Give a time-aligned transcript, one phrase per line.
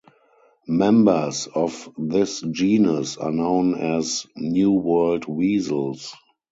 [0.65, 6.15] Members of this genus are known as New World weasels.